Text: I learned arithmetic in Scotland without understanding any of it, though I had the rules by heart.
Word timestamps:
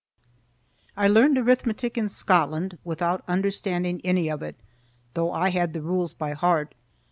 I 0.97 1.07
learned 1.07 1.37
arithmetic 1.37 1.95
in 1.95 2.09
Scotland 2.09 2.79
without 2.83 3.23
understanding 3.27 4.01
any 4.03 4.31
of 4.31 4.41
it, 4.41 4.59
though 5.13 5.31
I 5.31 5.51
had 5.51 5.73
the 5.73 5.81
rules 5.83 6.15
by 6.15 6.31
heart. 6.33 6.73